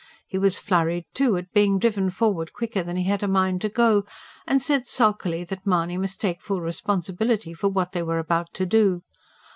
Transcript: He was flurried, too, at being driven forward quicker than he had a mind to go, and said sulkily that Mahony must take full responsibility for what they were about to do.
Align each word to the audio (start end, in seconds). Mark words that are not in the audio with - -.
He 0.25 0.39
was 0.39 0.57
flurried, 0.57 1.05
too, 1.13 1.37
at 1.37 1.53
being 1.53 1.77
driven 1.77 2.09
forward 2.09 2.53
quicker 2.53 2.81
than 2.81 2.95
he 2.95 3.03
had 3.03 3.21
a 3.21 3.27
mind 3.27 3.61
to 3.61 3.69
go, 3.69 4.03
and 4.47 4.59
said 4.59 4.87
sulkily 4.87 5.43
that 5.43 5.63
Mahony 5.67 5.99
must 5.99 6.19
take 6.19 6.41
full 6.41 6.59
responsibility 6.59 7.53
for 7.53 7.67
what 7.67 7.91
they 7.91 8.01
were 8.01 8.17
about 8.17 8.51
to 8.55 8.65
do. 8.65 9.03